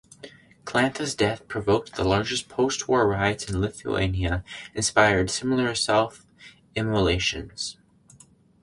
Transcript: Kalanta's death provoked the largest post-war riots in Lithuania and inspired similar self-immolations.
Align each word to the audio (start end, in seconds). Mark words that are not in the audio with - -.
Kalanta's 0.65 1.13
death 1.13 1.47
provoked 1.47 1.93
the 1.93 2.03
largest 2.03 2.49
post-war 2.49 3.07
riots 3.07 3.47
in 3.47 3.61
Lithuania 3.61 4.33
and 4.33 4.43
inspired 4.77 5.29
similar 5.29 5.75
self-immolations. 5.75 7.77